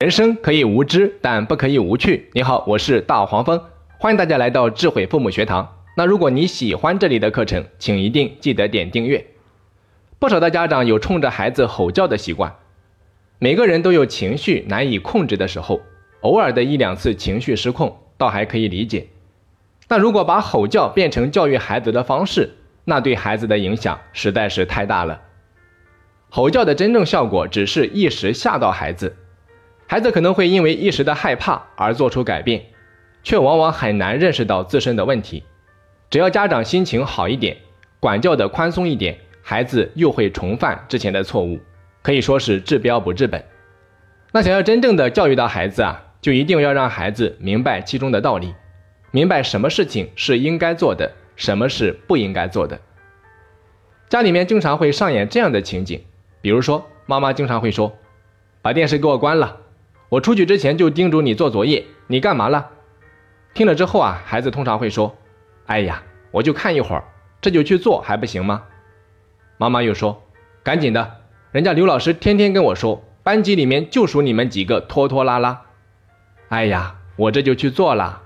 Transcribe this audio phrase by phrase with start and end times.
[0.00, 2.30] 人生可以无知，但不可以无趣。
[2.32, 3.62] 你好，我是大黄蜂，
[3.98, 5.76] 欢迎大家来到智慧父母学堂。
[5.94, 9.22] 那如果你喜欢这里的课程，请一定记得点订阅。
[10.18, 12.56] 不少的家长有冲着孩子吼叫的习惯，
[13.38, 15.82] 每个人都有情绪难以控制的时候，
[16.22, 19.06] 偶尔的一两次情绪失控，倒还可以理解。
[19.86, 22.48] 那如果把吼叫变成教育孩子的方式，
[22.86, 25.20] 那对孩子的影响实在是太大了。
[26.30, 29.14] 吼叫的真正效果只是一时吓到孩子。
[29.90, 32.64] 孩子可能会因为一时的害怕而做出改变，
[33.24, 35.42] 却往往很难认识到自身的问题。
[36.08, 37.56] 只要家长心情好一点，
[37.98, 41.58] 管教的宽松一点，孩子又会重犯之前的错误，
[42.02, 43.44] 可以说是治标不治本。
[44.30, 48.54] 那想要真正的教育到孩子啊，就一定要让孩子明白其中的道理，
[49.10, 52.78] 明白什么事情是应该做的，什么是不应该做的。
[54.08, 56.04] 家里面经常会上演这样的情景，
[56.40, 57.98] 比如说妈妈经常会说
[58.62, 59.56] ：“把电视给我关了。”
[60.10, 62.70] 我出去之前就叮嘱你做作业，你干嘛了？
[63.54, 65.16] 听了之后啊，孩子通常会说
[65.66, 67.04] ：“哎呀，我就看一会儿，
[67.40, 68.64] 这就去做还不行吗？”
[69.56, 70.24] 妈妈又说
[70.64, 71.18] ：“赶紧的，
[71.52, 75.62] 人家刘老师天天跟我说，班级里面就属你们几个拖拖拉拉。”
[76.50, 78.22] 哎呀，我这就去做了。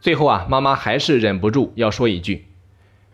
[0.00, 2.46] 最后啊，妈妈还是忍不住要说一句：“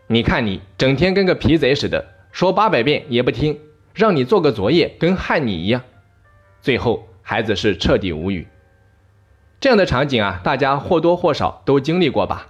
[0.05, 3.59] 你看你整天跟个皮贼似的，说八百遍也不听，
[3.95, 5.81] 让你做个作业跟害你一样。”
[6.61, 7.07] 最后。
[7.25, 8.47] 孩子是彻底无语，
[9.61, 12.49] 这样的场景啊，大家或多或少都经历过吧？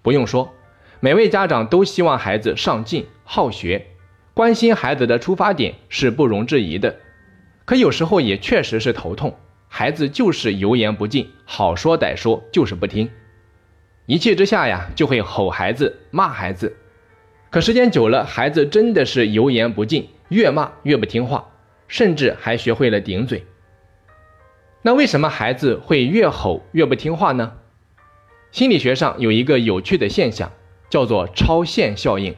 [0.00, 0.54] 不用说，
[1.00, 3.86] 每位家长都希望孩子上进好学，
[4.32, 6.96] 关心孩子的出发点是不容置疑的。
[7.66, 9.36] 可有时候也确实是头痛，
[9.68, 13.10] 孩子就是油盐不进，好说歹说就是不听，
[14.06, 16.74] 一气之下呀，就会吼孩子、骂孩子。
[17.50, 21.46] 可时间久了，孩子真的是油盐不进，越骂越不听话，
[21.86, 23.44] 甚至还学会了顶嘴。
[24.86, 27.54] 那为什么孩子会越吼越不听话呢？
[28.52, 30.52] 心理学上有一个有趣的现象，
[30.88, 32.36] 叫做超限效应，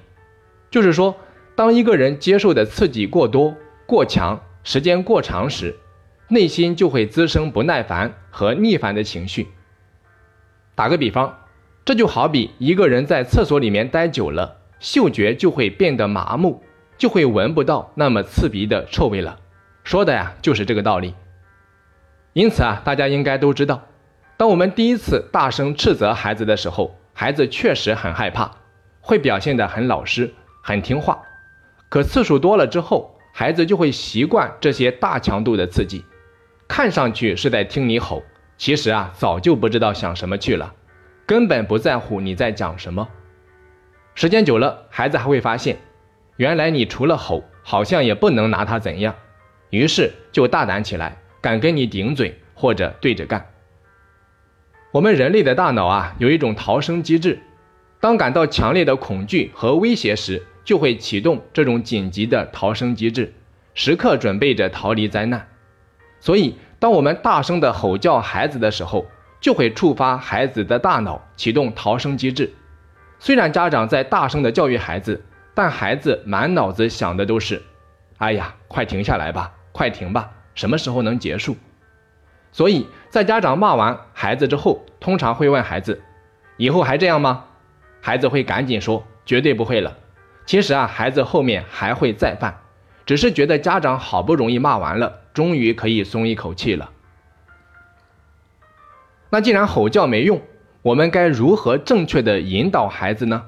[0.71, 1.15] 就是说，
[1.55, 5.77] 当一个人接受的刺激过多、过强、时间过长时，
[6.29, 9.49] 内心就会滋生不耐烦和逆反的情绪。
[10.75, 11.41] 打个比方，
[11.85, 16.63] 这就好比一个人在厕所里面待久了，嗅觉就会变得麻木，
[16.97, 19.39] 就会闻不到那么刺鼻的臭味了。
[19.85, 21.13] 说的呀，就是这个道理。
[22.33, 23.83] 因此啊，大家应该都知道，
[24.37, 28.51] 当我们第一次大声斥责孩子的时候，孩子确实很害怕，
[29.01, 31.21] 会表现得很老实、很听话。
[31.89, 36.05] 可次数多了之后，孩子就会习惯这些大强度的刺激，
[36.69, 38.23] 看上去是在听你吼，
[38.57, 40.75] 其实啊，早就不知道想什么去了，
[41.27, 43.09] 根本不在乎你在讲什么。
[44.15, 45.79] 时间久了，孩子还会发现，
[46.37, 49.15] 原来你除了吼，好像也不能拿他怎样，
[49.71, 51.17] 于是就大胆起来。
[51.41, 53.47] 敢跟你顶嘴或者对着干。
[54.91, 57.41] 我们人类的大脑啊，有一种逃生机制，
[58.01, 63.35] 当感到强烈的恐惧和威胁时，就会启动这种紧急的逃生机制，
[63.75, 65.47] 时刻准备着逃离灾难。
[66.21, 69.07] 所以，当我们大声的吼叫孩子的时候，
[69.41, 72.53] 就会触发孩子的大脑启动逃生机制。
[73.21, 75.23] 虽然家长在大声的教育孩子，
[75.55, 77.63] 但孩子满脑子想的都是
[78.19, 81.57] ：“哎呀，快停下来吧，快停吧。”什么时候能结束？
[82.51, 86.03] 所以在家长骂完孩子之后，通常会问孩子
[86.59, 87.45] ：“以后还这样吗？”
[88.03, 89.97] 孩子会赶紧说：“绝对不会了。”
[90.47, 92.59] 其实啊，孩子后面还会再犯，
[93.07, 96.91] 只是觉得家长好不容易骂完了，终于可以松一口气了。
[99.31, 100.43] 那既然吼叫没用，
[100.83, 103.45] 我们该如何正确的引导孩子呢？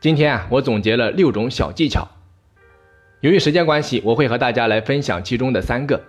[0.00, 2.08] 今天啊，我总结了六种小技巧。
[3.20, 6.02] 由于时间关系，我会和大家来分享其中的三个。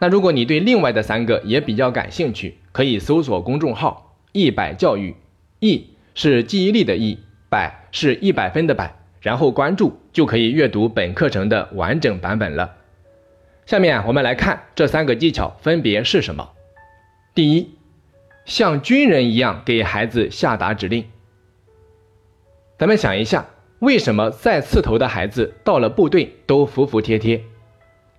[0.00, 5.14] 那如果你对另外的三个也比较感兴趣，可以搜索公众号“一百教育
[5.60, 7.18] ”，“一”是记忆力的“一
[7.48, 12.74] ”，“百”是一百分的“百”，然后关注就可以阅读本课程的完整版本了。
[13.64, 16.50] 下面我们来看这三个技巧分别是什么。
[17.32, 17.70] 第一，
[18.44, 21.04] 像军人一样给孩子下达指令。
[22.76, 23.46] 咱们想一下。
[23.86, 27.40] 为什么再刺头的孩子到了部队都服服帖帖？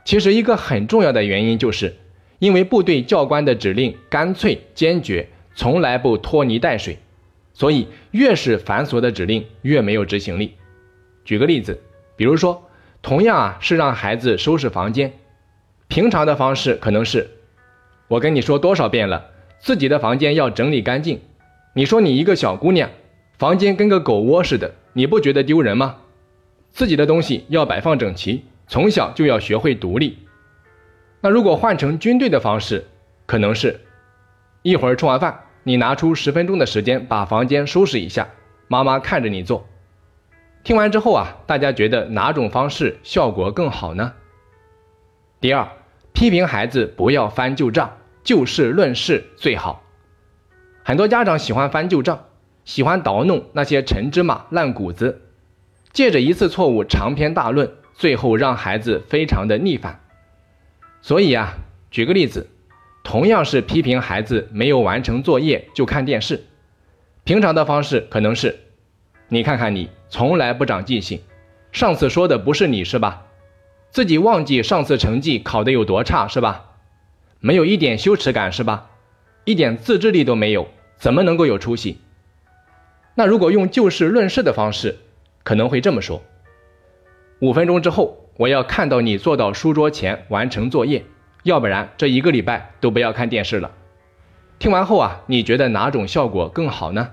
[0.05, 1.93] 其实一个很重要的原因就是，
[2.39, 6.97] 因为部队教官的指令干脆坚决，从来不拖泥带水，
[7.53, 10.53] 所以越是繁琐的指令越没有执行力。
[11.25, 11.81] 举个例子，
[12.15, 12.69] 比如说，
[13.01, 15.11] 同样啊是让孩子收拾房间，
[15.89, 17.29] 平常的方式可能是，
[18.07, 19.25] 我跟你说多少遍了，
[19.59, 21.19] 自己的房间要整理干净。
[21.73, 22.89] 你说你一个小姑娘，
[23.37, 24.73] 房间跟个狗窝似的。
[24.97, 25.97] 你不觉得丢人吗？
[26.71, 30.17] 自己的东西要摆放整齐，从小就要学会独立。
[31.21, 32.83] 那如果换成军队的方式，
[33.27, 33.79] 可能是
[34.63, 38.27] 一会儿吃完饭，你拿出十分钟的时间把房间收拾一下，
[38.67, 39.67] 妈妈看着你做。
[40.63, 44.13] 听完之后啊，大家觉得哪种方式效果更好呢？
[45.39, 45.69] 第二，
[46.11, 49.83] 批评孩子不要翻旧账，就事论事最好。
[50.83, 52.25] 很多家长喜欢翻旧账，
[52.67, 55.21] 喜欢捣弄那些陈芝麻烂谷子，
[55.93, 60.01] 借着一次错误长篇大论，最后让孩子非常的逆反。
[61.01, 61.59] 所以啊，
[61.89, 62.49] 举个例子，
[63.05, 66.43] 同样是批评孩子没有完成作业就看电视，
[67.23, 68.59] 平常的方式可能是，
[69.29, 71.21] 你看看你从来不长记性，
[71.71, 73.27] 上次说的不是你是吧？
[73.91, 76.71] 自己忘记上次成绩考得有多差是吧？
[77.39, 78.89] 没有一点羞耻感是吧？
[79.45, 80.67] 一点自制力都没有，
[80.97, 81.99] 怎么能够有出息？
[83.17, 84.95] 那如果用就事论事的方式，
[85.43, 86.21] 可能会这么说：
[87.39, 88.23] 五分钟之后。
[88.37, 91.03] 我要看到你坐到书桌前完成作业，
[91.41, 93.71] 要不然这一个礼拜都不要看电视了。
[94.59, 97.09] 听完后啊，你觉得哪种效果更好呢？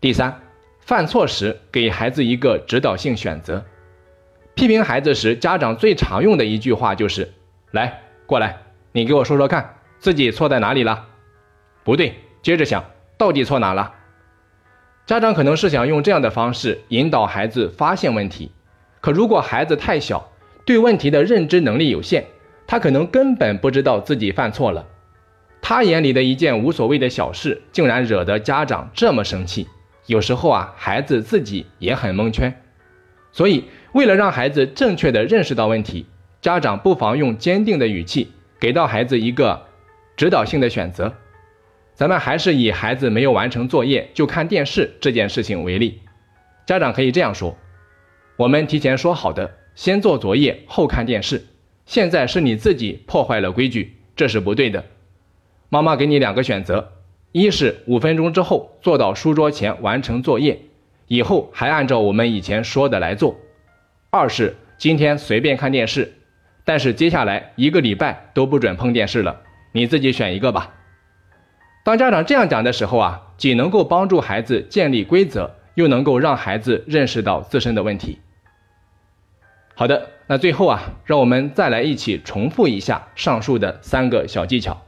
[0.00, 0.40] 第三，
[0.78, 3.64] 犯错时给孩子一个指导性选择。
[4.54, 7.32] 批评孩子时，家长最常用的一句话就是
[7.74, 8.56] ：“来，过来，
[8.92, 11.08] 你给我说说看，自己错在哪里了？
[11.82, 12.84] 不对，接着想，
[13.18, 13.92] 到底错哪了？”
[15.06, 18.50] 家长可能是想用这样的方式引导孩子发现问题。
[19.00, 20.32] 可如果孩子太小，
[20.64, 22.24] 对问题的认知能力有限，
[22.66, 24.84] 他可能根本不知道自己犯错了。
[25.62, 29.68] 他眼里的一件无所谓的小事，竟然惹得家长这么生气。
[30.06, 32.52] 有时候啊，孩子自己也很蒙圈。
[33.30, 36.06] 所以，为了让孩子正确的认识到问题，
[36.40, 39.66] 家长不妨用坚定的语气给到孩子一个
[40.16, 41.14] 指导性的选择。
[41.96, 46.02] 咱们还是以孩子没有完成作业就看电视这件事情为例，
[46.66, 47.56] 家长可以这样说。
[48.36, 51.46] 我们提前说好的，先做作业后看电视。
[51.86, 54.84] 现在是你自己破坏了规矩，这是不对的。
[55.70, 56.92] 妈妈给你两个选择：
[57.32, 60.60] 一是五分钟之后坐到书桌前完成作业，
[61.06, 63.36] 以后还按照我们以前说的来做；
[64.10, 66.12] 二是今天随便看电视，
[66.62, 69.40] 但是接下来一个礼拜都不准碰电视了。
[69.72, 70.74] 你自己选一个吧。
[71.86, 78.18] 当家长这样讲的时候啊，既能够帮助孩子建立规则，又能够让孩子认识到自身的问题。
[79.76, 84.82] 好的，那最后啊，让我们再来一起重复一下上述的三个小技巧。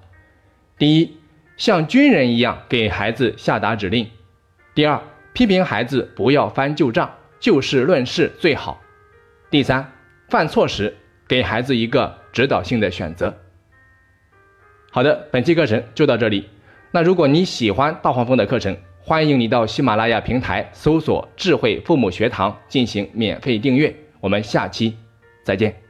[0.77, 1.17] 第一，
[1.57, 4.07] 像军人一样给孩子下达指令；
[4.75, 5.01] 第二，
[5.33, 8.77] 批评孩子不要翻旧账，就事论事最好；
[9.53, 9.93] 第三，
[10.29, 10.97] 犯错时
[11.29, 13.39] 给孩子一个指导性的选择。
[14.91, 16.49] 好的，本期课程就到这里。
[16.99, 23.95] 那如果你喜欢大黄蜂的课程，欢迎你到喜马拉雅平台搜索“智慧父母学堂”进行免费订阅。
[24.19, 24.97] 我们下期
[25.45, 25.88] 再见。